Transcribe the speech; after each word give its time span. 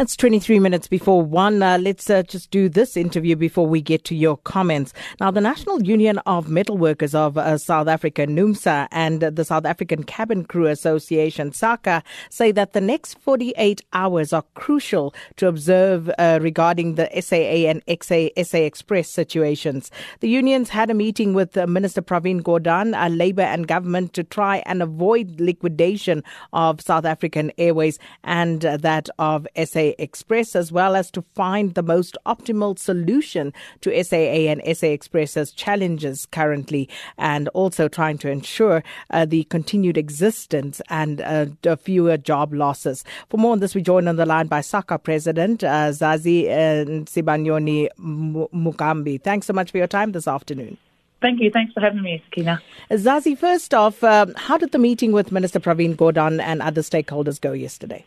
It's 0.00 0.16
23 0.16 0.60
minutes 0.60 0.88
before 0.88 1.20
one. 1.20 1.62
Uh, 1.62 1.76
let's 1.76 2.08
uh, 2.08 2.22
just 2.22 2.50
do 2.50 2.70
this 2.70 2.96
interview 2.96 3.36
before 3.36 3.66
we 3.66 3.82
get 3.82 4.02
to 4.04 4.14
your 4.14 4.38
comments. 4.38 4.94
Now, 5.20 5.30
the 5.30 5.42
National 5.42 5.82
Union 5.82 6.16
of 6.24 6.48
Metal 6.48 6.78
Workers 6.78 7.14
of 7.14 7.36
uh, 7.36 7.58
South 7.58 7.86
Africa, 7.86 8.26
NUMSA, 8.26 8.88
and 8.92 9.20
the 9.20 9.44
South 9.44 9.66
African 9.66 10.04
Cabin 10.04 10.46
Crew 10.46 10.68
Association, 10.68 11.50
SACCA, 11.50 12.02
say 12.30 12.50
that 12.50 12.72
the 12.72 12.80
next 12.80 13.18
48 13.18 13.82
hours 13.92 14.32
are 14.32 14.44
crucial 14.54 15.14
to 15.36 15.48
observe 15.48 16.10
uh, 16.16 16.38
regarding 16.40 16.94
the 16.94 17.10
SAA 17.20 17.68
and 17.68 17.84
XA, 17.84 18.30
SA 18.42 18.56
Express 18.56 19.06
situations. 19.06 19.90
The 20.20 20.30
unions 20.30 20.70
had 20.70 20.88
a 20.88 20.94
meeting 20.94 21.34
with 21.34 21.58
uh, 21.58 21.66
Minister 21.66 22.00
Pravin 22.00 22.40
Gordhan, 22.40 22.98
uh, 22.98 23.08
Labour 23.08 23.42
and 23.42 23.68
government 23.68 24.14
to 24.14 24.24
try 24.24 24.62
and 24.64 24.82
avoid 24.82 25.42
liquidation 25.42 26.24
of 26.54 26.80
South 26.80 27.04
African 27.04 27.52
Airways 27.58 27.98
and 28.24 28.62
that 28.62 29.10
of 29.18 29.46
SA 29.62 29.89
Express, 29.98 30.56
as 30.56 30.72
well 30.72 30.96
as 30.96 31.10
to 31.12 31.22
find 31.34 31.74
the 31.74 31.82
most 31.82 32.16
optimal 32.26 32.78
solution 32.78 33.52
to 33.80 34.04
SAA 34.04 34.50
and 34.50 34.62
SA 34.76 34.88
Express's 34.88 35.52
challenges 35.52 36.26
currently, 36.26 36.88
and 37.18 37.48
also 37.48 37.88
trying 37.88 38.18
to 38.18 38.30
ensure 38.30 38.82
uh, 39.10 39.24
the 39.24 39.44
continued 39.44 39.96
existence 39.96 40.80
and 40.88 41.20
uh, 41.20 41.76
fewer 41.76 42.16
job 42.16 42.52
losses. 42.54 43.04
For 43.28 43.36
more 43.36 43.52
on 43.52 43.60
this, 43.60 43.74
we 43.74 43.82
join 43.82 44.08
on 44.08 44.16
the 44.16 44.26
line 44.26 44.46
by 44.46 44.60
SACCA 44.60 45.02
President 45.02 45.64
uh, 45.64 45.90
Zazi 45.90 46.44
Nsibanyoni 46.44 47.88
Mugambi. 47.98 49.20
Thanks 49.20 49.46
so 49.46 49.52
much 49.52 49.70
for 49.70 49.78
your 49.78 49.86
time 49.86 50.12
this 50.12 50.28
afternoon. 50.28 50.78
Thank 51.20 51.40
you. 51.40 51.50
Thanks 51.50 51.72
for 51.74 51.80
having 51.80 52.02
me, 52.02 52.22
Sakina. 52.24 52.62
Zazi, 52.92 53.36
first 53.36 53.74
off, 53.74 54.02
um, 54.02 54.32
how 54.36 54.56
did 54.56 54.72
the 54.72 54.78
meeting 54.78 55.12
with 55.12 55.32
Minister 55.32 55.60
Pravin 55.60 55.94
Gordhan 55.94 56.40
and 56.40 56.62
other 56.62 56.80
stakeholders 56.80 57.40
go 57.40 57.52
yesterday? 57.52 58.04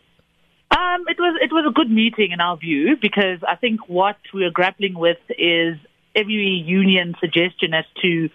Um, 0.76 1.04
it 1.06 1.18
was 1.20 1.38
it 1.40 1.52
was 1.52 1.64
a 1.68 1.72
good 1.72 1.90
meeting 1.90 2.32
in 2.32 2.40
our 2.40 2.56
view 2.56 2.96
because 3.00 3.38
I 3.46 3.54
think 3.54 3.88
what 3.88 4.16
we 4.32 4.44
are 4.44 4.50
grappling 4.50 4.94
with 4.94 5.18
is 5.28 5.76
every 6.16 6.64
union 6.66 7.14
suggestion 7.20 7.74
as 7.74 7.84
to 8.02 8.28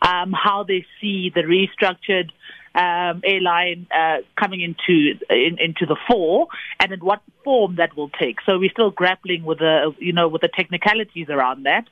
um, 0.00 0.32
how 0.32 0.62
they 0.62 0.86
see 1.00 1.30
the 1.34 1.42
restructured 1.42 2.30
um, 2.74 3.20
airline 3.24 3.86
uh, 3.94 4.18
coming 4.36 4.62
into 4.62 5.18
in, 5.28 5.58
into 5.58 5.84
the 5.84 5.96
fore 6.08 6.46
and 6.80 6.92
in 6.92 7.00
what 7.00 7.20
form 7.44 7.76
that 7.76 7.94
will 7.94 8.08
take. 8.08 8.38
So 8.46 8.58
we're 8.58 8.70
still 8.70 8.90
grappling 8.90 9.44
with 9.44 9.58
the 9.58 9.94
you 9.98 10.14
know 10.14 10.28
with 10.28 10.40
the 10.40 10.48
technicalities 10.48 11.28
around 11.28 11.64
that. 11.64 11.86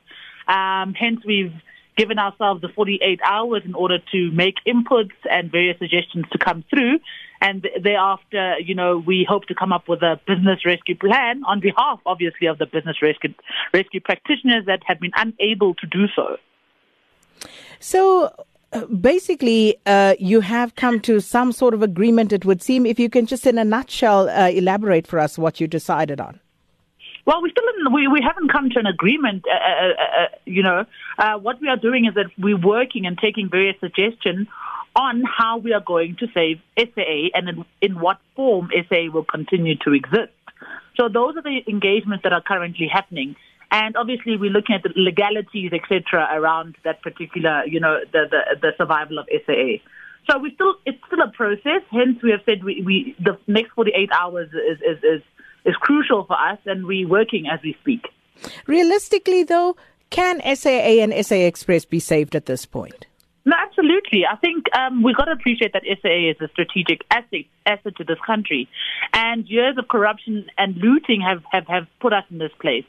Um, 0.49 0.95
hence, 0.95 1.21
we've 1.27 1.53
given 2.01 2.19
ourselves 2.19 2.63
the 2.63 2.69
48 2.69 3.21
hours 3.23 3.63
in 3.67 3.75
order 3.75 3.99
to 4.11 4.31
make 4.33 4.55
inputs 4.67 5.13
and 5.31 5.53
various 5.53 5.79
suggestions 5.79 6.25
to 6.33 6.39
come 6.39 6.65
through. 6.71 6.99
And 7.43 7.69
thereafter, 7.83 8.59
you 8.59 8.75
know, 8.75 8.97
we 8.97 9.27
hope 9.29 9.45
to 9.47 9.55
come 9.55 9.71
up 9.71 9.87
with 9.87 10.01
a 10.03 10.19
business 10.27 10.65
rescue 10.65 10.97
plan 10.97 11.43
on 11.47 11.61
behalf, 11.61 12.01
obviously, 12.07 12.47
of 12.47 12.57
the 12.57 12.65
business 12.65 13.03
rescue, 13.03 13.35
rescue 13.75 14.01
practitioners 14.01 14.65
that 14.65 14.81
have 14.87 14.99
been 14.99 15.13
unable 15.15 15.75
to 15.75 15.87
do 15.87 16.07
so. 16.17 16.39
So, 17.81 18.35
uh, 18.73 18.87
basically, 18.87 19.77
uh, 19.85 20.15
you 20.19 20.41
have 20.41 20.77
come 20.77 21.01
to 21.01 21.21
some 21.21 21.53
sort 21.53 21.75
of 21.75 21.83
agreement, 21.83 22.33
it 22.33 22.47
would 22.47 22.63
seem. 22.63 22.87
If 22.87 22.99
you 22.99 23.11
can 23.11 23.27
just, 23.27 23.47
in 23.47 23.59
a 23.59 23.65
nutshell, 23.65 24.31
uh, 24.31 24.49
elaborate 24.49 25.07
for 25.07 25.19
us 25.19 25.37
what 25.37 25.61
you 25.61 25.67
decided 25.67 26.19
on. 26.19 26.41
Well, 27.27 27.43
we 27.43 27.51
still 27.51 27.65
we 27.93 28.09
we 28.09 28.21
haven't 28.23 28.51
come 28.51 28.71
to 28.71 28.79
an 28.79 28.87
agreement. 28.87 29.45
Uh, 29.47 29.55
uh, 29.55 29.89
uh, 29.89 30.23
uh 30.23 30.27
you 30.45 30.63
know, 30.63 30.87
uh, 31.19 31.39
what 31.39 31.61
we 31.61 31.69
are 31.69 31.77
doing 31.77 32.07
is 32.07 32.15
that 32.15 32.27
we're 32.39 32.57
working 32.57 33.07
and 33.07 33.19
taking 33.19 33.49
various 33.49 33.79
suggestions 33.81 34.49
on 34.97 35.23
how 35.23 35.59
we 35.59 35.73
are 35.73 35.81
going 35.81 36.17
to 36.17 36.27
save 36.35 36.61
SAA 36.77 37.29
and 37.35 37.49
in, 37.49 37.65
in 37.81 38.01
what 38.01 38.19
form 38.35 38.71
SAA 38.89 39.11
will 39.13 39.25
continue 39.25 39.77
to 39.77 39.93
exist. 39.93 40.33
So 40.97 41.09
those 41.09 41.37
are 41.37 41.43
the 41.43 41.61
engagements 41.69 42.25
that 42.25 42.33
are 42.33 42.43
currently 42.43 42.89
happening. 42.89 43.37
And 43.71 43.97
obviously, 43.97 44.37
we're 44.37 44.51
looking 44.51 44.75
at 44.75 44.83
the 44.83 44.93
legalities, 44.97 45.73
etc., 45.73 46.29
around 46.33 46.77
that 46.83 47.03
particular, 47.03 47.65
you 47.67 47.79
know, 47.79 48.01
the, 48.13 48.27
the, 48.29 48.57
the 48.61 48.73
survival 48.77 49.19
of 49.19 49.29
SAA. 49.47 49.79
So 50.29 50.39
we 50.39 50.53
still, 50.55 50.75
it's 50.85 50.99
still 51.07 51.23
a 51.23 51.31
process. 51.31 51.83
Hence, 51.91 52.21
we 52.23 52.33
have 52.33 52.41
said 52.45 52.65
we, 52.65 52.83
we 52.83 53.17
the 53.21 53.39
next 53.47 53.71
48 53.73 54.11
hours 54.13 54.49
is, 54.53 54.79
is, 54.81 55.05
is 55.05 55.23
is 55.65 55.75
crucial 55.77 56.25
for 56.25 56.39
us, 56.39 56.59
and 56.67 56.87
we're 56.87 57.09
working 57.09 57.47
as 57.53 57.61
we 57.63 57.77
speak. 57.81 58.07
Realistically, 58.67 59.43
though, 59.43 59.77
can 60.11 60.41
SAA 60.57 61.03
and 61.03 61.25
SA 61.25 61.37
Express 61.37 61.85
be 61.85 62.01
saved 62.01 62.35
at 62.35 62.47
this 62.47 62.67
point? 62.67 63.07
No, 63.45 63.57
absolutely. 63.59 64.27
I 64.31 64.37
think 64.37 64.67
um, 64.77 65.03
we've 65.03 65.17
got 65.17 65.25
to 65.25 65.33
appreciate 65.33 65.73
that 65.73 65.83
SAA 65.85 66.31
is 66.31 66.37
a 66.41 66.49
strategic 66.49 67.03
asset, 67.11 67.47
asset 67.65 67.97
to 67.97 68.05
this 68.05 68.19
country. 68.27 68.69
And 69.15 69.49
years 69.49 69.77
of 69.79 69.89
corruption 69.89 70.47
and 70.59 70.77
looting 70.77 71.23
have, 71.23 71.43
have, 71.51 71.67
have 71.67 71.87
put 72.01 72.13
us 72.13 72.25
in 72.31 72.39
this 72.39 72.53
place. 72.61 72.85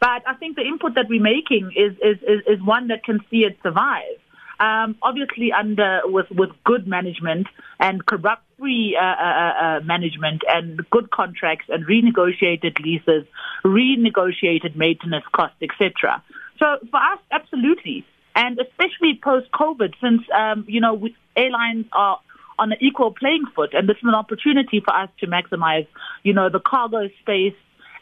But 0.00 0.22
I 0.26 0.34
think 0.34 0.56
the 0.56 0.62
input 0.62 0.94
that 0.94 1.06
we're 1.08 1.22
making 1.22 1.72
is, 1.74 1.92
is, 1.94 2.22
is, 2.22 2.40
is 2.46 2.62
one 2.62 2.88
that 2.88 3.02
can 3.02 3.18
see 3.30 3.38
it 3.38 3.58
survive. 3.62 4.18
Um, 4.60 4.96
obviously, 5.02 5.52
under 5.52 6.00
with 6.04 6.30
with 6.30 6.50
good 6.64 6.86
management 6.86 7.46
and 7.78 8.04
corrupt-free 8.04 8.98
uh, 9.00 9.04
uh, 9.04 9.06
uh, 9.06 9.64
uh, 9.64 9.80
management 9.84 10.42
and 10.48 10.84
good 10.90 11.10
contracts 11.10 11.66
and 11.68 11.86
renegotiated 11.86 12.80
leases, 12.80 13.24
renegotiated 13.64 14.74
maintenance 14.74 15.24
costs, 15.32 15.56
etc. 15.62 16.22
So 16.58 16.78
for 16.90 16.96
us, 16.96 17.20
absolutely, 17.30 18.04
and 18.34 18.58
especially 18.58 19.20
post-COVID, 19.22 19.94
since 20.00 20.22
um, 20.36 20.64
you 20.66 20.80
know 20.80 20.94
we, 20.94 21.14
airlines 21.36 21.86
are 21.92 22.18
on 22.58 22.72
an 22.72 22.78
equal 22.80 23.12
playing 23.12 23.44
foot, 23.54 23.72
and 23.74 23.88
this 23.88 23.96
is 23.98 24.04
an 24.04 24.14
opportunity 24.14 24.80
for 24.80 24.92
us 24.94 25.08
to 25.20 25.26
maximize, 25.28 25.86
you 26.24 26.32
know, 26.32 26.48
the 26.48 26.58
cargo 26.58 27.08
space 27.20 27.54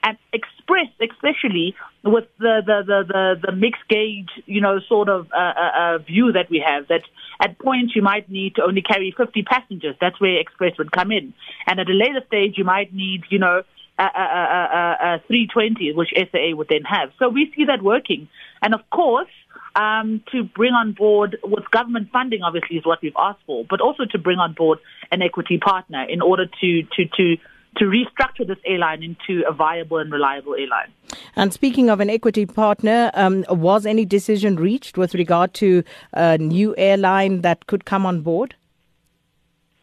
and 0.07 0.17
express, 0.33 0.87
especially 1.01 1.75
with 2.05 2.27
the, 2.39 2.63
the, 2.65 2.83
the, 2.87 3.05
the, 3.09 3.47
the 3.47 3.53
mixed 3.53 3.83
gauge, 3.89 4.31
you 4.47 4.61
know, 4.61 4.79
sort 4.89 5.09
of 5.09 5.27
uh, 5.33 5.37
uh, 5.37 5.71
uh, 5.79 5.99
view 5.99 6.31
that 6.31 6.49
we 6.49 6.65
have, 6.65 6.87
that 6.87 7.03
at 7.41 7.59
points 7.59 7.97
you 7.97 8.03
might 8.03 8.31
need 8.31 8.55
to 8.55 8.63
only 8.63 8.83
carry 8.83 9.13
50 9.17 9.43
passengers. 9.43 9.97
That's 10.01 10.21
where 10.21 10.39
Express 10.39 10.79
would 10.79 10.93
come 10.93 11.11
in. 11.11 11.35
And 11.67 11.81
at 11.81 11.91
a 11.91 11.93
later 11.93 12.23
stage, 12.29 12.55
you 12.57 12.63
might 12.63 12.95
need, 12.95 13.25
you 13.31 13.41
know, 13.41 13.63
a, 13.99 14.03
a, 14.03 14.07
a, 14.07 15.15
a 15.15 15.23
320, 15.27 15.93
which 15.95 16.11
SAA 16.15 16.55
would 16.55 16.69
then 16.69 16.85
have. 16.85 17.11
So 17.19 17.29
we 17.29 17.53
see 17.57 17.65
that 17.65 17.83
working. 17.83 18.29
And 18.63 18.75
of 18.75 18.89
course, 18.91 19.29
um, 19.75 20.23
to 20.31 20.45
bring 20.45 20.73
on 20.73 20.93
board 20.93 21.37
with 21.43 21.69
government 21.73 22.11
funding, 22.13 22.43
obviously, 22.43 22.77
is 22.77 22.87
what 22.87 23.01
we've 23.03 23.13
asked 23.19 23.41
for, 23.45 23.65
but 23.69 23.81
also 23.81 24.05
to 24.13 24.19
bring 24.19 24.39
on 24.39 24.53
board 24.53 24.79
an 25.11 25.21
equity 25.21 25.59
partner 25.59 26.05
in 26.05 26.23
order 26.23 26.47
to, 26.47 26.83
to, 26.95 27.05
to 27.17 27.37
to 27.77 27.85
restructure 27.85 28.47
this 28.47 28.59
airline 28.65 29.03
into 29.03 29.47
a 29.47 29.53
viable 29.53 29.99
and 29.99 30.11
reliable 30.11 30.55
airline. 30.55 30.93
And 31.35 31.53
speaking 31.53 31.91
of 31.91 32.01
an 32.01 32.11
equity 32.11 32.47
partner, 32.47 33.11
um, 33.15 33.45
was 33.49 33.87
any 33.87 34.05
decision 34.05 34.57
reached 34.57 34.97
with 34.97 35.15
regard 35.15 35.55
to 35.55 35.83
a 36.13 36.39
new 36.39 36.75
airline 36.77 37.43
that 37.43 37.67
could 37.67 37.85
come 37.85 38.07
on 38.07 38.23
board? 38.23 38.55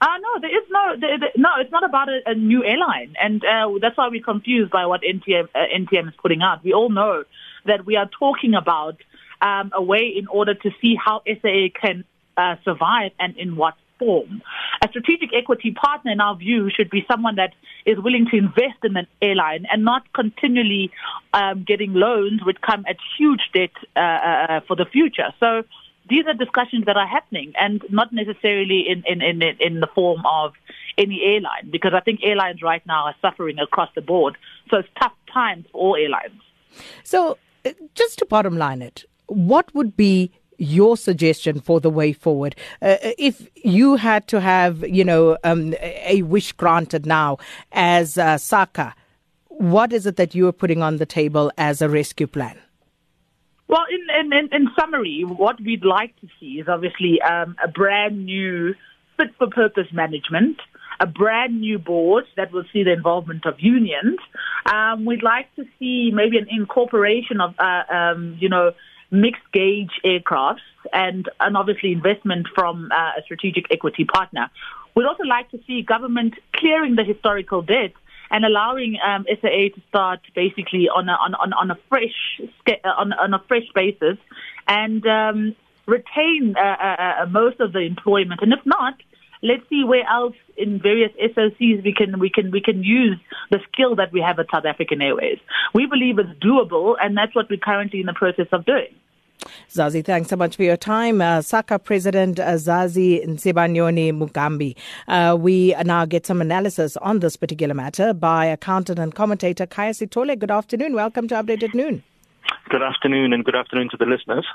Uh, 0.01 0.17
no, 0.19 0.41
there 0.41 0.49
is 0.49 0.67
no, 0.69 0.95
there, 0.99 1.19
there, 1.19 1.31
no, 1.37 1.49
it's 1.59 1.71
not 1.71 1.85
about 1.85 2.09
a, 2.09 2.19
a 2.25 2.35
new 2.35 2.63
airline. 2.63 3.15
And 3.21 3.43
uh, 3.45 3.69
that's 3.81 3.97
why 3.97 4.09
we're 4.09 4.21
confused 4.21 4.71
by 4.71 4.85
what 4.85 5.01
NTM, 5.01 5.47
uh, 5.55 5.59
NTM 5.73 6.09
is 6.09 6.13
putting 6.21 6.41
out. 6.41 6.63
We 6.63 6.73
all 6.73 6.89
know 6.89 7.23
that 7.65 7.85
we 7.85 7.95
are 7.95 8.09
talking 8.19 8.53
about 8.53 8.97
um, 9.41 9.71
a 9.73 9.81
way 9.81 10.07
in 10.07 10.27
order 10.27 10.55
to 10.55 10.71
see 10.81 10.95
how 10.95 11.21
SAA 11.25 11.67
can 11.79 12.03
uh, 12.35 12.55
survive 12.65 13.11
and 13.19 13.37
in 13.37 13.55
what 13.55 13.75
form. 14.03 14.41
A 14.84 14.88
strategic 14.90 15.30
equity 15.34 15.72
partner, 15.72 16.12
in 16.12 16.19
our 16.19 16.36
view, 16.36 16.69
should 16.75 16.90
be 16.90 17.06
someone 17.09 17.36
that 17.36 17.53
is 17.86 17.97
willing 18.00 18.25
to 18.31 18.38
invest 18.38 18.80
in 18.84 18.97
an 18.97 19.08
airline 19.22 19.66
and 19.72 19.84
not 19.84 20.12
continually 20.14 20.91
um, 21.34 21.64
getting 21.64 21.94
loans 21.94 22.41
which 22.46 22.58
come 22.62 22.84
at 22.88 22.97
huge 23.18 23.41
debt 23.53 23.72
uh, 23.96 24.00
uh, 24.00 24.59
for 24.68 24.75
the 24.75 24.86
future. 24.86 25.30
So 25.40 25.64
these 26.09 26.25
are 26.28 26.34
discussions 26.34 26.86
that 26.86 26.97
are 26.97 27.08
happening 27.08 27.53
and 27.59 27.81
not 27.90 28.12
necessarily 28.12 28.86
in, 28.90 29.03
in, 29.08 29.22
in, 29.22 29.41
in 29.59 29.79
the 29.79 29.88
form 29.96 30.22
of 30.29 30.53
any 30.97 31.22
airline 31.23 31.70
because 31.72 31.94
I 31.94 32.02
think 32.02 32.20
airlines 32.23 32.61
right 32.61 32.85
now 32.85 33.06
are 33.06 33.16
suffering 33.22 33.58
across 33.59 33.90
the 33.96 34.02
board. 34.02 34.38
So 34.70 34.78
it's 34.78 34.90
tough 34.99 35.14
times 35.34 35.66
for 35.72 35.79
all 35.79 35.96
airlines. 35.96 36.41
So 37.03 37.38
uh, 37.66 37.72
just 37.96 38.20
to 38.20 38.26
bottom 38.26 38.58
line 38.58 38.82
it, 38.82 39.06
what 39.28 39.73
would 39.73 39.96
be 39.96 40.32
your 40.63 40.97
suggestion 40.97 41.59
for 41.59 41.79
the 41.79 41.89
way 41.89 42.13
forward. 42.13 42.55
Uh, 42.81 42.97
if 43.17 43.47
you 43.55 43.95
had 43.95 44.27
to 44.27 44.39
have, 44.39 44.87
you 44.87 45.03
know, 45.03 45.37
um, 45.43 45.73
a 45.81 46.21
wish 46.23 46.51
granted 46.53 47.05
now 47.05 47.37
as 47.71 48.17
uh, 48.17 48.35
SACCA, 48.35 48.93
what 49.49 49.93
is 49.93 50.05
it 50.05 50.15
that 50.15 50.33
you 50.33 50.47
are 50.47 50.53
putting 50.53 50.81
on 50.81 50.97
the 50.97 51.05
table 51.05 51.51
as 51.57 51.81
a 51.81 51.89
rescue 51.89 52.27
plan? 52.27 52.57
Well, 53.67 53.85
in, 53.89 54.31
in, 54.33 54.49
in 54.51 54.69
summary, 54.79 55.23
what 55.25 55.59
we'd 55.59 55.85
like 55.85 56.19
to 56.21 56.27
see 56.39 56.59
is 56.59 56.67
obviously 56.67 57.21
um, 57.21 57.55
a 57.63 57.67
brand 57.67 58.25
new 58.25 58.75
fit 59.17 59.29
for 59.37 59.47
purpose 59.47 59.87
management, 59.91 60.57
a 60.99 61.07
brand 61.07 61.59
new 61.59 61.79
board 61.79 62.25
that 62.37 62.51
will 62.51 62.65
see 62.71 62.83
the 62.83 62.93
involvement 62.93 63.45
of 63.45 63.59
unions. 63.59 64.19
Um, 64.71 65.05
we'd 65.05 65.23
like 65.23 65.53
to 65.55 65.65
see 65.79 66.11
maybe 66.13 66.37
an 66.37 66.47
incorporation 66.49 67.41
of, 67.41 67.55
uh, 67.57 67.83
um, 67.91 68.37
you 68.39 68.49
know, 68.49 68.73
mixed 69.13 69.49
gauge 69.53 69.91
aircrafts 70.03 70.67
and, 70.91 71.29
and 71.39 71.55
obviously 71.55 71.91
investment 71.91 72.47
from 72.53 72.91
uh, 72.91 73.19
a 73.19 73.21
strategic 73.23 73.71
equity 73.71 74.03
partner. 74.03 74.49
We'd 74.95 75.05
also 75.05 75.23
like 75.23 75.49
to 75.51 75.59
see 75.65 75.81
government 75.81 76.35
clearing 76.53 76.95
the 76.95 77.03
historical 77.03 77.61
debt 77.61 77.93
and 78.31 78.43
allowing 78.43 78.97
um, 79.05 79.25
SAA 79.29 79.69
to 79.75 79.81
start 79.89 80.19
basically 80.35 80.89
on 80.89 81.07
a, 81.07 81.13
on, 81.13 81.35
on, 81.35 81.53
on 81.53 81.71
a 81.71 81.77
fresh 81.87 82.41
on, 82.83 83.13
on 83.13 83.33
a 83.33 83.39
fresh 83.47 83.67
basis 83.75 84.17
and 84.67 85.05
um, 85.05 85.55
retain 85.85 86.55
uh, 86.57 86.61
uh, 86.61 86.95
uh, 87.21 87.25
most 87.27 87.59
of 87.59 87.73
the 87.73 87.79
employment. 87.79 88.41
And 88.41 88.51
if 88.51 88.65
not, 88.65 88.95
let's 89.43 89.67
see 89.69 89.84
where 89.84 90.07
else 90.09 90.35
in 90.57 90.79
various 90.81 91.11
SOCs 91.22 91.84
we 91.84 91.93
can 91.95 92.19
we 92.19 92.29
can 92.29 92.49
we 92.49 92.61
can 92.61 92.84
use 92.84 93.19
the 93.51 93.59
skill 93.72 93.95
that 93.97 94.11
we 94.11 94.22
have 94.22 94.40
at 94.40 94.47
South 94.51 94.66
African 94.66 95.01
Airways. 95.01 95.40
We 95.73 95.85
believe 95.85 96.17
it's 96.17 96.29
doable, 96.40 96.95
and 97.01 97.16
that's 97.16 97.35
what 97.35 97.49
we're 97.49 97.59
currently 97.59 97.99
in 97.99 98.07
the 98.07 98.13
process 98.13 98.47
of 98.51 98.66
doing. 98.66 98.95
Zazi, 99.69 100.05
thanks 100.05 100.29
so 100.29 100.37
much 100.37 100.55
for 100.55 100.63
your 100.63 100.78
time. 100.78 101.22
Uh, 101.22 101.40
SACCA 101.40 101.84
President 101.84 102.40
uh, 102.40 102.53
Zazi 102.53 103.25
Nsibanyoni 103.28 104.13
Mugambi. 104.13 104.75
Uh, 105.07 105.35
we 105.35 105.75
now 105.84 106.05
get 106.05 106.25
some 106.25 106.39
analysis 106.39 106.96
on 106.97 107.19
this 107.19 107.35
particular 107.35 107.73
matter 107.73 108.13
by 108.13 108.46
accountant 108.46 108.99
and 108.99 109.13
commentator 109.13 109.67
Khaya 109.67 109.91
Sithole. 109.91 110.39
Good 110.39 110.51
afternoon. 110.51 110.93
Welcome 110.93 111.28
to 111.28 111.35
Update 111.35 111.63
at 111.63 111.73
Noon. 111.73 112.03
Good 112.73 112.81
afternoon 112.81 113.34
and 113.34 113.46
good 113.46 113.53
afternoon 113.53 113.90
to 113.90 113.97
the 113.97 114.08
listeners. 114.08 114.47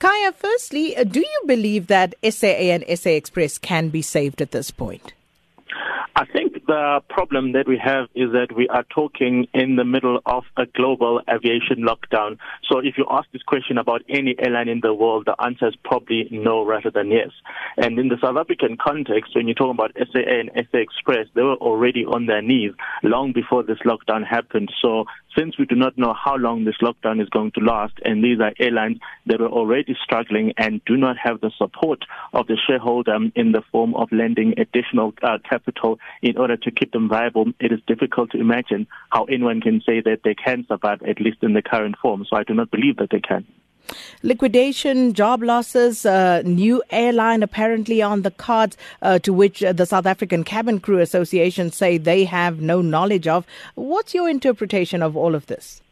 Khaya, 0.00 0.34
firstly, 0.34 0.96
uh, 0.96 1.04
do 1.04 1.20
you 1.20 1.40
believe 1.46 1.86
that 1.86 2.16
SAA 2.28 2.74
and 2.74 2.84
SA 2.98 3.10
Express 3.10 3.56
can 3.56 3.88
be 3.88 4.02
saved 4.02 4.42
at 4.42 4.50
this 4.50 4.72
point? 4.72 5.12
I 6.16 6.24
think 6.24 6.51
the 6.66 7.00
problem 7.08 7.52
that 7.52 7.66
we 7.66 7.78
have 7.82 8.08
is 8.14 8.32
that 8.32 8.48
we 8.56 8.68
are 8.68 8.84
talking 8.84 9.46
in 9.54 9.76
the 9.76 9.84
middle 9.84 10.20
of 10.26 10.44
a 10.56 10.66
global 10.66 11.20
aviation 11.28 11.84
lockdown. 11.86 12.38
So 12.70 12.78
if 12.78 12.96
you 12.96 13.06
ask 13.10 13.30
this 13.32 13.42
question 13.42 13.78
about 13.78 14.02
any 14.08 14.34
airline 14.38 14.68
in 14.68 14.80
the 14.80 14.94
world, 14.94 15.24
the 15.26 15.36
answer 15.42 15.68
is 15.68 15.74
probably 15.84 16.28
no 16.30 16.64
rather 16.64 16.90
than 16.90 17.10
yes. 17.10 17.30
And 17.76 17.98
in 17.98 18.08
the 18.08 18.16
South 18.22 18.36
African 18.36 18.76
context, 18.76 19.34
when 19.34 19.48
you 19.48 19.54
talk 19.54 19.74
about 19.74 19.92
SAA 19.96 20.20
and 20.40 20.50
SA 20.54 20.78
Express, 20.78 21.26
they 21.34 21.42
were 21.42 21.56
already 21.56 22.04
on 22.04 22.26
their 22.26 22.42
knees 22.42 22.72
long 23.02 23.32
before 23.32 23.62
this 23.62 23.78
lockdown 23.84 24.26
happened. 24.26 24.72
So 24.80 25.04
since 25.36 25.58
we 25.58 25.64
do 25.64 25.74
not 25.74 25.96
know 25.96 26.14
how 26.14 26.36
long 26.36 26.64
this 26.64 26.76
lockdown 26.82 27.22
is 27.22 27.28
going 27.28 27.52
to 27.52 27.60
last, 27.60 27.94
and 28.04 28.22
these 28.22 28.38
are 28.40 28.52
airlines 28.58 28.98
that 29.26 29.40
are 29.40 29.48
already 29.48 29.96
struggling 30.02 30.52
and 30.58 30.84
do 30.84 30.96
not 30.96 31.16
have 31.22 31.40
the 31.40 31.50
support 31.56 32.04
of 32.32 32.46
the 32.46 32.58
shareholder 32.66 33.18
in 33.34 33.52
the 33.52 33.62
form 33.70 33.94
of 33.94 34.10
lending 34.12 34.54
additional 34.58 35.14
uh, 35.22 35.38
capital 35.48 35.98
in 36.22 36.36
order 36.52 36.62
to 36.62 36.70
keep 36.70 36.92
them 36.92 37.08
viable, 37.08 37.46
it 37.60 37.72
is 37.72 37.80
difficult 37.86 38.30
to 38.32 38.38
imagine 38.38 38.86
how 39.10 39.24
anyone 39.24 39.60
can 39.60 39.80
say 39.80 40.00
that 40.00 40.20
they 40.24 40.34
can 40.34 40.64
survive, 40.66 41.02
at 41.02 41.20
least 41.20 41.38
in 41.42 41.54
the 41.54 41.62
current 41.62 41.96
form. 42.00 42.24
So 42.28 42.36
I 42.36 42.44
do 42.44 42.54
not 42.54 42.70
believe 42.70 42.96
that 42.96 43.10
they 43.10 43.20
can. 43.20 43.46
Liquidation, 44.22 45.12
job 45.12 45.42
losses, 45.42 46.06
uh, 46.06 46.42
new 46.44 46.82
airline 46.90 47.42
apparently 47.42 48.00
on 48.00 48.22
the 48.22 48.30
cards, 48.30 48.76
uh, 49.02 49.18
to 49.18 49.32
which 49.32 49.62
uh, 49.62 49.72
the 49.72 49.86
South 49.86 50.06
African 50.06 50.44
Cabin 50.44 50.78
Crew 50.78 51.00
Association 51.00 51.70
say 51.72 51.98
they 51.98 52.24
have 52.24 52.60
no 52.60 52.80
knowledge 52.80 53.26
of. 53.26 53.44
What's 53.74 54.14
your 54.14 54.28
interpretation 54.28 55.02
of 55.02 55.16
all 55.16 55.34
of 55.34 55.46
this? 55.46 55.82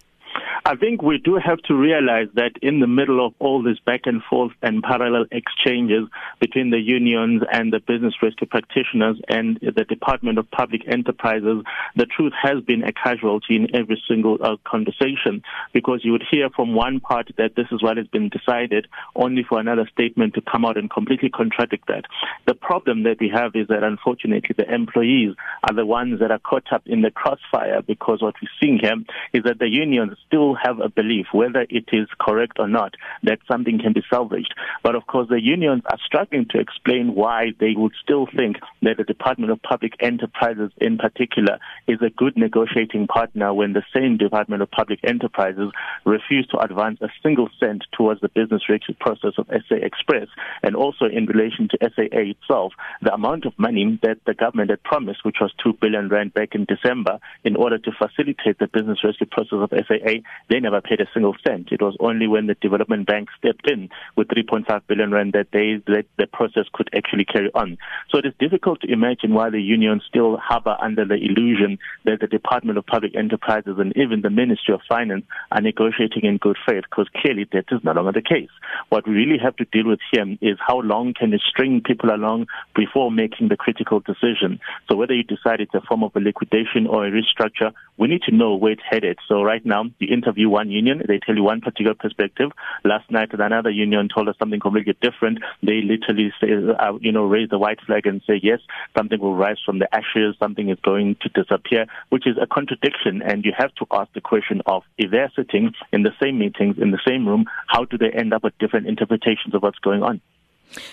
I 0.64 0.76
think 0.76 1.02
we 1.02 1.18
do 1.18 1.36
have 1.36 1.58
to 1.62 1.74
realize 1.74 2.28
that 2.34 2.52
in 2.60 2.80
the 2.80 2.86
middle 2.86 3.24
of 3.24 3.32
all 3.38 3.62
this 3.62 3.78
back 3.86 4.02
and 4.04 4.22
forth 4.22 4.52
and 4.62 4.82
parallel 4.82 5.24
exchanges 5.32 6.08
between 6.38 6.70
the 6.70 6.78
unions 6.78 7.42
and 7.50 7.72
the 7.72 7.80
business 7.80 8.14
rescue 8.22 8.46
practitioners 8.46 9.18
and 9.28 9.58
the 9.62 9.84
Department 9.84 10.38
of 10.38 10.50
Public 10.50 10.82
Enterprises, 10.86 11.64
the 11.96 12.06
truth 12.06 12.34
has 12.40 12.62
been 12.64 12.84
a 12.84 12.92
casualty 12.92 13.56
in 13.56 13.74
every 13.74 14.02
single 14.06 14.36
uh, 14.42 14.56
conversation 14.64 15.42
because 15.72 16.00
you 16.04 16.12
would 16.12 16.24
hear 16.30 16.50
from 16.50 16.74
one 16.74 17.00
part 17.00 17.30
that 17.38 17.56
this 17.56 17.66
is 17.72 17.82
what 17.82 17.96
has 17.96 18.06
been 18.08 18.28
decided 18.28 18.86
only 19.16 19.42
for 19.42 19.58
another 19.58 19.88
statement 19.92 20.34
to 20.34 20.42
come 20.42 20.64
out 20.64 20.76
and 20.76 20.90
completely 20.90 21.30
contradict 21.30 21.88
that. 21.88 22.04
The 22.46 22.54
problem 22.54 23.04
that 23.04 23.18
we 23.18 23.30
have 23.34 23.52
is 23.54 23.68
that 23.68 23.82
unfortunately 23.82 24.54
the 24.56 24.72
employees 24.72 25.34
are 25.68 25.74
the 25.74 25.86
ones 25.86 26.20
that 26.20 26.30
are 26.30 26.38
caught 26.38 26.70
up 26.72 26.82
in 26.86 27.00
the 27.00 27.10
crossfire 27.10 27.80
because 27.82 28.20
what 28.20 28.34
we're 28.42 28.48
seeing 28.60 28.78
here 28.78 28.96
is 29.32 29.44
that 29.44 29.58
the 29.58 29.68
unions 29.68 30.16
still 30.26 30.50
have 30.55 30.81
a 30.81 30.88
belief, 30.88 31.26
whether 31.32 31.67
it 31.69 31.85
is 31.93 32.08
correct 32.20 32.58
or 32.58 32.69
not, 32.69 32.94
that 33.23 33.38
something 33.50 33.79
can 33.79 33.93
be 33.93 34.02
salvaged. 34.11 34.55
But 34.82 34.94
of 34.94 35.06
course, 35.06 35.29
the 35.29 35.41
unions 35.41 35.82
are 35.91 35.99
struggling 36.05 36.47
to 36.50 36.58
explain 36.58 37.14
why 37.14 37.52
they 37.58 37.75
would 37.76 37.93
still 38.02 38.26
think 38.37 38.56
that 38.82 38.97
the 38.97 39.05
Department 39.05 39.52
of 39.52 39.62
Public 39.62 39.94
Enterprises 40.00 40.70
in 40.79 40.99
particular 40.99 41.58
is 41.87 41.99
a 42.02 42.11
good 42.11 42.37
negotiating 42.37 43.06
partner 43.06 43.52
when 43.52 43.73
the 43.73 43.85
same 43.94 44.17
Department 44.17 44.62
of 44.62 44.70
Public 44.70 45.00
Enterprises 45.05 45.70
refused 46.05 46.50
to 46.50 46.58
advance 46.58 46.99
a 47.00 47.08
single 47.23 47.49
cent 47.58 47.85
towards 47.93 48.20
the 48.20 48.29
business 48.29 48.62
rescue 48.69 48.94
process 48.99 49.32
of 49.38 49.46
SA 49.49 49.76
Express. 49.76 50.29
And 50.62 50.76
also 50.76 51.06
in 51.06 51.26
relation 51.26 51.69
to 51.69 51.79
SAA 51.81 52.35
itself, 52.35 52.73
the 53.03 53.12
amount 53.12 53.46
of 53.46 53.53
money 53.58 53.99
that 54.03 54.19
the 54.26 54.35
government 54.35 54.70
had 54.70 54.82
promised, 54.82 55.25
which 55.25 55.37
was 55.41 55.53
2 55.62 55.75
billion 55.81 56.08
rand 56.08 56.35
back 56.35 56.55
in 56.55 56.64
December, 56.64 57.19
in 57.44 57.56
order 57.56 57.79
to 57.79 57.91
facilitate 57.93 58.58
the 58.58 58.67
business 58.67 58.99
rescue 59.05 59.26
process 59.26 59.58
of 59.61 59.70
SAA, 59.70 60.20
they 60.48 60.60
never 60.60 60.81
paid 60.81 61.00
a 61.00 61.08
single 61.12 61.37
cent. 61.46 61.69
It 61.70 61.82
was 61.82 61.96
only 62.00 62.26
when 62.26 62.46
the 62.46 62.54
development 62.54 63.06
bank 63.06 63.28
stepped 63.38 63.70
in 63.70 63.88
with 64.16 64.28
3.5 64.28 64.82
billion 64.87 65.10
rand 65.12 65.32
that 65.32 65.48
they 65.52 65.82
that 65.87 66.06
the 66.19 66.26
process 66.26 66.66
could 66.72 66.88
actually 66.94 67.25
carry 67.25 67.50
on. 67.54 67.78
So 68.10 68.19
it 68.19 68.26
is 68.26 68.34
difficult 68.38 68.81
to 68.82 68.92
imagine 68.92 69.34
why 69.34 69.50
the 69.50 69.60
unions 69.60 70.02
still 70.08 70.37
harbor 70.37 70.76
under 70.81 71.04
the 71.04 71.14
illusion 71.14 71.78
that 72.04 72.20
the 72.20 72.26
Department 72.26 72.78
of 72.78 72.87
Public 72.87 73.14
Enterprises 73.16 73.76
and 73.78 73.96
even 73.96 74.22
the 74.22 74.31
Ministry 74.31 74.75
of 74.75 74.81
Finance 74.88 75.25
are 75.52 75.60
negotiating 75.60 76.25
in 76.25 76.38
good 76.38 76.56
faith, 76.66 76.84
because 76.90 77.08
clearly 77.16 77.46
that 77.52 77.64
is 77.70 77.81
no 77.84 77.93
longer 77.93 78.12
the 78.12 78.22
case. 78.22 78.50
What 78.88 79.06
we 79.06 79.14
really 79.14 79.38
have 79.38 79.56
to 79.56 79.64
deal 79.66 79.86
with 79.86 80.00
here 80.10 80.36
is 80.40 80.58
how 80.64 80.81
long 80.81 81.14
can 81.14 81.32
you 81.32 81.38
string 81.38 81.82
people 81.84 82.10
along 82.10 82.46
before 82.75 83.10
making 83.10 83.48
the 83.48 83.56
critical 83.56 84.00
decision. 84.00 84.60
So 84.88 84.96
whether 84.96 85.14
you 85.14 85.22
decide 85.22 85.60
it's 85.60 85.75
a 85.75 85.81
form 85.81 86.02
of 86.02 86.14
a 86.16 86.20
liquidation 86.20 86.86
or 86.86 87.06
a 87.06 87.10
restructure, 87.10 87.72
we 87.96 88.08
need 88.08 88.22
to 88.22 88.34
know 88.34 88.54
where 88.54 88.72
it's 88.72 88.82
headed. 88.88 89.19
So 89.28 89.43
right 89.43 89.64
now, 89.64 89.84
the 89.98 90.12
interview 90.31 90.49
one 90.49 90.71
union, 90.71 91.03
they 91.06 91.19
tell 91.19 91.35
you 91.35 91.43
one 91.43 91.61
particular 91.61 91.94
perspective. 91.94 92.50
Last 92.85 93.11
night, 93.11 93.31
another 93.32 93.71
union 93.71 94.09
told 94.12 94.29
us 94.29 94.37
something 94.38 94.61
completely 94.61 94.97
different. 95.00 95.38
They 95.62 95.82
literally 95.82 96.32
say, 96.41 96.49
uh, 96.53 96.73
uh, 96.73 96.99
you 97.00 97.12
know, 97.12 97.25
raise 97.25 97.50
the 97.50 97.59
white 97.59 97.81
flag 97.87 98.06
and 98.06 98.23
say, 98.27 98.38
yes, 98.43 98.61
something 98.97 99.19
will 99.21 99.35
rise 99.35 99.59
from 99.65 99.81
the 99.81 99.93
ashes, 99.94 100.37
something 100.38 100.69
is 100.69 100.79
going 100.85 101.17
to 101.23 101.29
disappear, 101.31 101.87
which 102.11 102.27
is 102.27 102.37
a 102.41 102.47
contradiction. 102.47 103.23
And 103.23 103.44
you 103.44 103.53
have 103.56 103.75
to 103.77 103.87
ask 103.91 104.12
the 104.12 104.21
question 104.21 104.62
of 104.67 104.82
if 104.99 105.11
they're 105.11 105.32
sitting 105.35 105.73
in 105.93 106.03
the 106.03 106.12
same 106.23 106.38
meetings, 106.38 106.77
in 106.79 106.91
the 106.93 107.00
same 107.06 107.27
room, 107.27 107.47
how 107.67 107.85
do 107.85 107.99
they 107.99 108.11
end 108.11 108.32
up 108.32 108.44
with 108.44 108.56
different 108.59 108.87
interpretations 108.87 109.55
of 109.55 109.62
what's 109.62 109.79
going 109.79 110.03
on? 110.03 110.21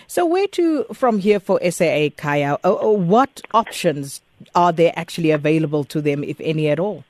So, 0.07 0.25
where 0.25 0.47
to 0.47 0.85
from 0.85 1.19
here 1.19 1.39
for 1.39 1.59
SAA, 1.59 2.09
Khaya? 2.17 2.57
Uh, 2.63 2.75
uh, 2.75 2.91
what 2.91 3.41
options 3.53 4.21
are 4.55 4.71
there 4.71 4.91
actually 4.95 5.29
available 5.29 5.83
to 5.85 6.01
them, 6.01 6.23
if 6.23 6.41
any 6.41 6.67
at 6.69 6.79
all? 6.79 7.03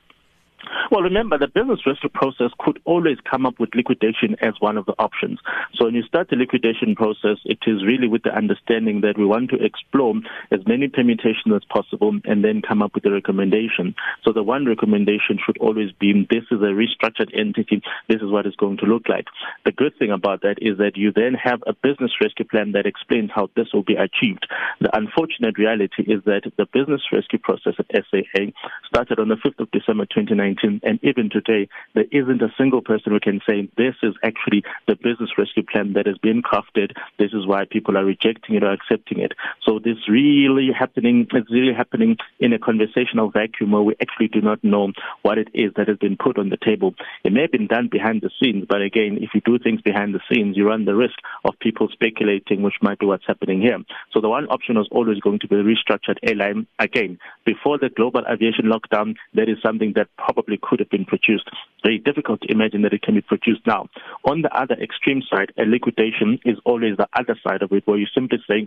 Well, 0.90 1.02
remember, 1.02 1.38
the 1.38 1.48
business 1.48 1.80
rescue 1.86 2.08
process 2.08 2.50
could 2.58 2.80
always 2.84 3.18
come 3.30 3.46
up 3.46 3.58
with 3.58 3.74
liquidation 3.74 4.36
as 4.40 4.54
one 4.60 4.76
of 4.76 4.86
the 4.86 4.94
options. 4.98 5.38
So 5.74 5.84
when 5.84 5.94
you 5.94 6.02
start 6.02 6.28
the 6.30 6.36
liquidation 6.36 6.94
process, 6.94 7.38
it 7.44 7.58
is 7.66 7.84
really 7.84 8.08
with 8.08 8.22
the 8.22 8.34
understanding 8.34 9.02
that 9.02 9.18
we 9.18 9.26
want 9.26 9.50
to 9.50 9.62
explore 9.62 10.14
as 10.50 10.60
many 10.66 10.88
permutations 10.88 11.54
as 11.54 11.64
possible 11.64 12.18
and 12.24 12.44
then 12.44 12.62
come 12.66 12.82
up 12.82 12.94
with 12.94 13.04
a 13.06 13.10
recommendation. 13.10 13.94
So 14.24 14.32
the 14.32 14.42
one 14.42 14.66
recommendation 14.66 15.38
should 15.44 15.58
always 15.58 15.92
be 15.92 16.26
this 16.30 16.44
is 16.50 16.60
a 16.60 16.72
restructured 16.72 17.36
entity, 17.38 17.82
this 18.08 18.22
is 18.22 18.30
what 18.30 18.46
it's 18.46 18.56
going 18.56 18.78
to 18.78 18.86
look 18.86 19.08
like. 19.08 19.26
The 19.64 19.72
good 19.72 19.96
thing 19.98 20.10
about 20.10 20.42
that 20.42 20.56
is 20.60 20.78
that 20.78 20.96
you 20.96 21.12
then 21.12 21.34
have 21.34 21.62
a 21.66 21.72
business 21.72 22.12
rescue 22.20 22.44
plan 22.44 22.72
that 22.72 22.86
explains 22.86 23.30
how 23.34 23.50
this 23.56 23.68
will 23.72 23.82
be 23.82 23.94
achieved. 23.94 24.46
The 24.80 24.94
unfortunate 24.96 25.58
reality 25.58 26.02
is 26.06 26.24
that 26.24 26.50
the 26.56 26.66
business 26.72 27.02
rescue 27.12 27.38
process 27.38 27.74
at 27.78 27.86
SAA 27.92 28.52
started 28.88 29.18
on 29.20 29.28
the 29.28 29.36
5th 29.36 29.60
of 29.60 29.70
December 29.70 30.06
2019 30.06 30.80
and 30.82 30.98
even 31.02 31.30
today, 31.30 31.68
there 31.94 32.06
isn't 32.10 32.42
a 32.42 32.52
single 32.56 32.82
person 32.82 33.12
who 33.12 33.20
can 33.20 33.40
say 33.48 33.68
this 33.76 33.94
is 34.02 34.14
actually 34.24 34.64
the 34.86 34.96
business 34.96 35.30
rescue 35.36 35.62
plan 35.62 35.92
that 35.92 36.06
has 36.06 36.18
been 36.18 36.42
crafted. 36.42 36.92
This 37.18 37.32
is 37.32 37.46
why 37.46 37.64
people 37.70 37.96
are 37.96 38.04
rejecting 38.04 38.56
it 38.56 38.64
or 38.64 38.72
accepting 38.72 39.20
it. 39.20 39.32
So 39.64 39.78
this 39.78 40.08
really 40.08 40.70
happening, 40.76 41.26
it's 41.32 41.50
really 41.50 41.74
happening 41.74 42.16
in 42.40 42.52
a 42.52 42.58
conversational 42.58 43.30
vacuum 43.30 43.72
where 43.72 43.82
we 43.82 43.94
actually 44.00 44.28
do 44.28 44.40
not 44.40 44.62
know 44.64 44.92
what 45.22 45.38
it 45.38 45.48
is 45.54 45.72
that 45.76 45.88
has 45.88 45.98
been 45.98 46.16
put 46.16 46.38
on 46.38 46.48
the 46.48 46.56
table. 46.56 46.94
It 47.24 47.32
may 47.32 47.42
have 47.42 47.52
been 47.52 47.66
done 47.66 47.88
behind 47.90 48.22
the 48.22 48.30
scenes, 48.40 48.64
but 48.68 48.82
again, 48.82 49.18
if 49.20 49.30
you 49.34 49.40
do 49.44 49.58
things 49.58 49.82
behind 49.82 50.14
the 50.14 50.20
scenes, 50.30 50.56
you 50.56 50.66
run 50.66 50.84
the 50.84 50.94
risk 50.94 51.18
of 51.44 51.58
people 51.60 51.88
speculating, 51.92 52.62
which 52.62 52.74
might 52.82 52.98
be 52.98 53.06
what's 53.06 53.26
happening 53.26 53.60
here. 53.60 53.78
So 54.12 54.20
the 54.20 54.28
one 54.28 54.46
option 54.46 54.76
was 54.76 54.88
always 54.90 55.20
going 55.20 55.40
to 55.40 55.48
be 55.48 55.56
restructured 55.56 56.16
airline. 56.22 56.66
Again, 56.78 57.18
before 57.44 57.78
the 57.78 57.90
global 57.90 58.22
aviation 58.30 58.68
lockdown, 58.78 59.16
that 59.34 59.48
is 59.48 59.58
something 59.62 59.92
that 59.96 60.08
probably 60.16 60.58
could 60.60 60.78
have 60.78 60.90
been 60.90 61.04
produced. 61.04 61.48
Very 61.82 61.98
difficult 61.98 62.40
to 62.42 62.52
imagine 62.52 62.82
that 62.82 62.92
it 62.92 63.02
can 63.02 63.14
be 63.14 63.20
produced 63.20 63.66
now. 63.66 63.88
On 64.24 64.42
the 64.42 64.56
other 64.56 64.74
extreme 64.74 65.22
side, 65.22 65.52
a 65.58 65.64
liquidation 65.64 66.38
is 66.44 66.58
always 66.64 66.96
the 66.96 67.08
other 67.14 67.38
side 67.46 67.62
of 67.62 67.72
it, 67.72 67.86
where 67.86 67.98
you 67.98 68.06
simply 68.14 68.38
say, 68.48 68.66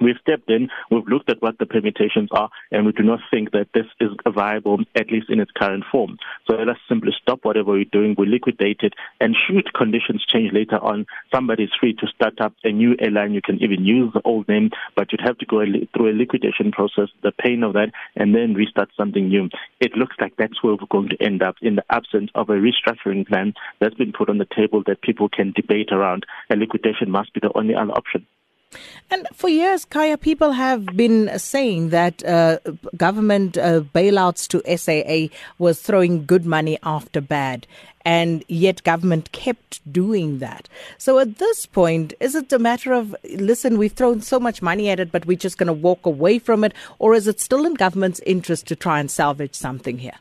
We've 0.00 0.16
stepped 0.20 0.50
in, 0.50 0.68
we've 0.90 1.06
looked 1.08 1.30
at 1.30 1.40
what 1.40 1.58
the 1.58 1.66
permutations 1.66 2.28
are, 2.32 2.50
and 2.70 2.84
we 2.84 2.92
do 2.92 3.02
not 3.02 3.20
think 3.30 3.52
that 3.52 3.68
this 3.72 3.86
is 4.00 4.10
viable, 4.28 4.80
at 4.94 5.10
least 5.10 5.30
in 5.30 5.40
its 5.40 5.50
current 5.52 5.84
form. 5.90 6.18
So 6.46 6.56
let 6.56 6.68
us 6.68 6.76
simply 6.88 7.12
stop 7.20 7.40
whatever 7.44 7.72
we're 7.72 7.84
doing, 7.84 8.14
we 8.18 8.26
liquidate 8.26 8.80
it, 8.82 8.94
and 9.20 9.34
should 9.46 9.72
conditions 9.74 10.24
change 10.26 10.52
later 10.52 10.78
on, 10.78 11.06
somebody 11.34 11.64
is 11.64 11.70
free 11.80 11.94
to 11.94 12.06
start 12.08 12.40
up 12.40 12.54
a 12.64 12.72
new 12.72 12.94
airline. 13.00 13.32
You 13.32 13.42
can 13.42 13.62
even 13.62 13.84
use 13.84 14.12
the 14.12 14.22
old 14.24 14.48
name, 14.48 14.70
but 14.94 15.12
you'd 15.12 15.26
have 15.26 15.38
to 15.38 15.46
go 15.46 15.64
through 15.94 16.10
a 16.10 16.16
liquidation 16.16 16.72
process, 16.72 17.08
the 17.22 17.32
pain 17.32 17.62
of 17.62 17.72
that, 17.72 17.92
and 18.16 18.34
then 18.34 18.54
restart 18.54 18.90
something 18.96 19.28
new. 19.28 19.48
It 19.80 19.96
looks 19.96 20.16
like 20.20 20.34
that's 20.36 20.62
where 20.62 20.74
we're 20.74 20.86
going 20.90 21.08
to 21.10 21.22
end 21.22 21.42
up 21.42 21.56
in 21.62 21.76
the 21.76 21.84
absence 21.90 22.30
of 22.34 22.50
a 22.50 22.54
restructuring 22.54 23.26
plan 23.26 23.54
that's 23.80 23.94
been 23.94 24.12
put 24.12 24.28
on 24.28 24.38
the 24.38 24.46
table 24.56 24.82
that 24.86 25.02
people 25.02 25.28
can 25.28 25.52
debate 25.52 25.90
around. 25.92 26.26
A 26.50 26.56
liquidation 26.56 27.10
must 27.10 27.32
be 27.32 27.40
the 27.40 27.52
only 27.54 27.74
other 27.74 27.92
option. 27.92 28.26
And 29.10 29.26
for 29.32 29.48
years, 29.48 29.84
Khaya, 29.84 30.20
people 30.20 30.52
have 30.52 30.84
been 30.86 31.38
saying 31.38 31.90
that 31.90 32.24
uh, 32.24 32.58
government 32.96 33.56
uh, 33.56 33.82
bailouts 33.94 34.48
to 34.48 34.76
SAA 34.76 35.34
was 35.58 35.80
throwing 35.80 36.26
good 36.26 36.44
money 36.44 36.76
after 36.82 37.20
bad, 37.20 37.66
and 38.04 38.44
yet 38.48 38.82
government 38.82 39.30
kept 39.30 39.80
doing 39.92 40.40
that. 40.40 40.68
So 40.98 41.20
at 41.20 41.38
this 41.38 41.66
point, 41.66 42.14
is 42.18 42.34
it 42.34 42.52
a 42.52 42.58
matter 42.58 42.92
of, 42.92 43.14
listen, 43.36 43.78
we've 43.78 43.92
thrown 43.92 44.20
so 44.22 44.40
much 44.40 44.60
money 44.60 44.88
at 44.90 45.00
it, 45.00 45.12
but 45.12 45.26
we're 45.26 45.36
just 45.36 45.58
going 45.58 45.68
to 45.68 45.72
walk 45.72 46.04
away 46.04 46.40
from 46.40 46.64
it, 46.64 46.74
or 46.98 47.14
is 47.14 47.28
it 47.28 47.40
still 47.40 47.64
in 47.64 47.74
government's 47.74 48.20
interest 48.26 48.66
to 48.66 48.76
try 48.76 48.98
and 48.98 49.10
salvage 49.10 49.54
something 49.54 49.98
here? 49.98 50.18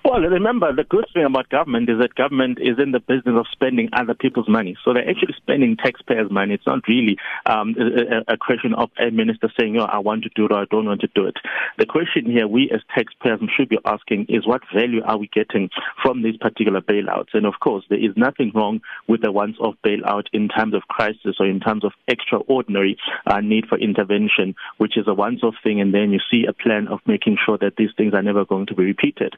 Well, 0.10 0.20
remember, 0.22 0.74
the 0.74 0.84
good 0.84 1.06
thing 1.12 1.24
about 1.24 1.50
government 1.50 1.88
is 1.88 1.98
that 2.00 2.14
government 2.14 2.58
is 2.60 2.78
in 2.82 2.90
the 2.90 3.00
business 3.00 3.36
of 3.38 3.46
spending 3.52 3.90
other 3.92 4.14
people's 4.14 4.48
money. 4.48 4.76
So 4.84 4.92
they're 4.92 5.08
actually 5.08 5.34
spending 5.36 5.76
taxpayers' 5.76 6.30
money. 6.30 6.54
It's 6.54 6.66
not 6.66 6.80
really 6.88 7.16
um, 7.46 7.76
a, 7.78 8.32
a, 8.32 8.36
question 8.36 8.74
of 8.74 8.90
a 8.98 9.10
minister 9.10 9.52
saying, 9.58 9.76
oh, 9.78 9.84
I 9.84 9.98
want 9.98 10.24
to 10.24 10.30
do 10.34 10.46
it 10.46 10.52
or 10.52 10.62
I 10.62 10.64
don't 10.70 10.86
want 10.86 11.02
to 11.02 11.08
do 11.14 11.26
it. 11.26 11.36
The 11.78 11.86
question 11.86 12.24
here 12.24 12.48
we 12.48 12.70
as 12.74 12.80
taxpayers 12.94 13.40
should 13.56 13.68
be 13.68 13.78
asking 13.84 14.26
is 14.30 14.46
what 14.46 14.62
value 14.74 15.02
are 15.04 15.18
we 15.18 15.28
getting 15.32 15.68
from 16.02 16.22
these 16.22 16.36
particular 16.38 16.80
bailouts? 16.80 17.34
And 17.34 17.46
of 17.46 17.54
course, 17.60 17.84
there 17.88 18.02
is 18.02 18.16
nothing 18.16 18.52
wrong 18.54 18.80
with 19.06 19.20
the 19.22 19.30
once 19.30 19.56
off 19.60 19.76
bailout 19.84 20.24
in 20.32 20.48
times 20.48 20.74
of 20.74 20.82
crisis 20.88 21.36
or 21.38 21.46
in 21.46 21.60
terms 21.60 21.84
of 21.84 21.92
extraordinary 22.08 22.96
uh, 23.26 23.40
need 23.40 23.66
for 23.66 23.78
intervention, 23.78 24.54
which 24.78 24.96
is 24.96 25.06
a 25.06 25.14
once 25.14 25.42
off 25.44 25.54
thing. 25.62 25.80
And 25.80 25.94
then 25.94 26.10
you 26.10 26.20
see 26.30 26.46
a 26.48 26.52
plan 26.52 26.88
of 26.88 27.00
making 27.06 27.36
sure 27.44 27.58
that 27.58 27.76
these 27.76 27.90
things 27.96 28.14
are 28.14 28.22
never 28.22 28.44
going 28.44 28.66
to 28.66 28.74
be 28.74 28.84
repeated. 28.84 29.34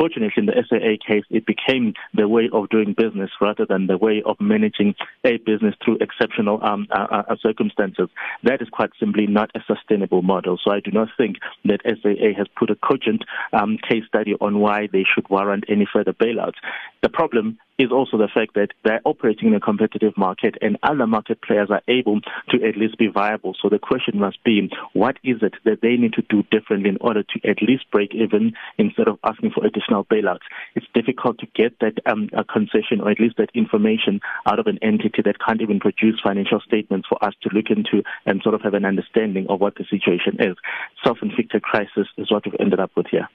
Unfortunately, 0.00 0.32
in 0.38 0.46
the 0.46 0.54
SAA 0.66 0.96
case, 1.06 1.24
it 1.28 1.44
became 1.44 1.92
the 2.14 2.26
way 2.26 2.48
of 2.54 2.70
doing 2.70 2.94
business 2.96 3.28
rather 3.38 3.66
than 3.66 3.86
the 3.86 3.98
way 3.98 4.22
of 4.24 4.40
managing 4.40 4.94
a 5.26 5.36
business 5.36 5.74
through 5.84 5.98
exceptional 6.00 6.58
um, 6.64 6.86
uh, 6.90 7.24
uh, 7.28 7.36
circumstances. 7.42 8.08
That 8.42 8.62
is 8.62 8.68
quite 8.70 8.88
simply 8.98 9.26
not 9.26 9.50
a 9.54 9.60
sustainable 9.66 10.22
model. 10.22 10.58
So 10.64 10.72
I 10.72 10.80
do 10.80 10.90
not 10.90 11.08
think 11.18 11.36
that 11.66 11.82
SAA 11.84 12.32
has 12.34 12.46
put 12.58 12.70
a 12.70 12.76
cogent 12.76 13.24
um, 13.52 13.76
case 13.76 14.04
study 14.08 14.32
on 14.40 14.60
why 14.60 14.88
they 14.90 15.04
should 15.04 15.28
warrant 15.28 15.64
any 15.68 15.86
further 15.92 16.14
bailouts. 16.14 16.56
The 17.02 17.10
problem 17.10 17.58
is 17.80 17.90
also 17.90 18.18
the 18.18 18.28
fact 18.28 18.54
that 18.54 18.68
they're 18.84 19.00
operating 19.06 19.48
in 19.48 19.54
a 19.54 19.60
competitive 19.60 20.12
market 20.18 20.54
and 20.60 20.76
other 20.82 21.06
market 21.06 21.40
players 21.40 21.70
are 21.70 21.80
able 21.88 22.20
to 22.50 22.62
at 22.62 22.76
least 22.76 22.98
be 22.98 23.08
viable. 23.08 23.56
So 23.60 23.70
the 23.70 23.78
question 23.78 24.18
must 24.18 24.44
be, 24.44 24.70
what 24.92 25.16
is 25.24 25.38
it 25.40 25.54
that 25.64 25.80
they 25.80 25.96
need 25.96 26.12
to 26.12 26.22
do 26.28 26.42
differently 26.50 26.90
in 26.90 26.98
order 27.00 27.22
to 27.22 27.48
at 27.48 27.62
least 27.62 27.90
break 27.90 28.14
even 28.14 28.52
instead 28.76 29.08
of 29.08 29.18
asking 29.24 29.52
for 29.52 29.64
additional 29.64 30.04
bailouts? 30.04 30.44
It's 30.74 30.86
difficult 30.92 31.38
to 31.38 31.46
get 31.54 31.78
that 31.80 31.94
um, 32.04 32.28
concession 32.52 33.00
or 33.00 33.10
at 33.10 33.18
least 33.18 33.38
that 33.38 33.50
information 33.54 34.20
out 34.44 34.58
of 34.58 34.66
an 34.66 34.78
entity 34.82 35.22
that 35.24 35.40
can't 35.40 35.62
even 35.62 35.80
produce 35.80 36.20
financial 36.22 36.60
statements 36.60 37.08
for 37.08 37.22
us 37.24 37.32
to 37.42 37.48
look 37.54 37.70
into 37.70 38.02
and 38.26 38.42
sort 38.42 38.54
of 38.54 38.60
have 38.60 38.74
an 38.74 38.84
understanding 38.84 39.46
of 39.48 39.58
what 39.58 39.76
the 39.76 39.84
situation 39.88 40.36
is. 40.38 40.56
Self-inflicted 41.02 41.62
crisis 41.62 42.08
is 42.18 42.30
what 42.30 42.44
we've 42.44 42.60
ended 42.60 42.78
up 42.78 42.90
with 42.94 43.06
here. 43.10 43.28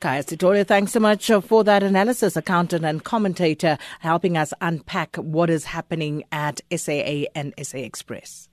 Khaya 0.00 0.24
Sithole, 0.24 0.64
thanks 0.64 0.92
so 0.92 1.00
much 1.00 1.28
uh, 1.28 1.40
for 1.40 1.64
that 1.64 1.82
analysis, 1.82 2.36
accountant 2.36 2.84
and 2.84 3.02
commentator, 3.02 3.76
helping 3.98 4.36
us 4.36 4.54
unpack 4.60 5.16
what 5.16 5.50
is 5.50 5.64
happening 5.64 6.22
at 6.30 6.60
SAA 6.72 7.24
and 7.34 7.52
SA 7.60 7.78
Express. 7.78 8.48